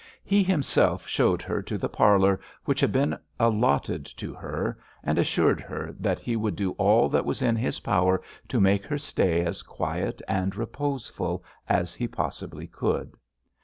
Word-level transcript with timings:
He 0.23 0.41
himself 0.41 1.07
showed 1.07 1.43
her 1.43 1.61
to 1.61 1.77
the 1.77 1.87
parlour 1.87 2.39
which 2.65 2.81
had 2.81 2.91
been 2.91 3.19
allotted 3.39 4.03
to 4.07 4.33
her, 4.33 4.79
and 5.03 5.19
assured 5.19 5.61
her 5.61 5.93
that 5.99 6.17
he 6.17 6.35
would 6.35 6.55
do 6.55 6.71
all 6.71 7.07
that 7.09 7.23
was 7.23 7.43
in 7.43 7.55
his 7.55 7.81
power 7.81 8.19
to 8.47 8.59
make 8.59 8.83
her 8.85 8.97
stay 8.97 9.45
as 9.45 9.61
quiet 9.61 10.19
and 10.27 10.55
reposeful 10.55 11.43
as 11.69 11.93
he 11.93 12.07
possibly 12.07 12.65
could. 12.65 13.15